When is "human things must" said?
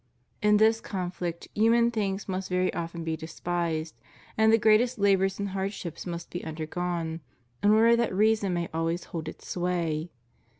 1.53-2.49